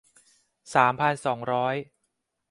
[0.73, 1.75] สามพันสองร้อย